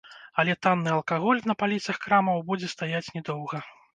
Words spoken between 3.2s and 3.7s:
доўга.